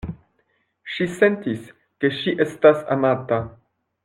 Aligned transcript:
Ŝi 0.93 1.07
sentis, 1.17 1.69
ke 2.01 2.13
ŝi 2.21 2.35
estas 2.49 2.83
amata. 2.97 3.41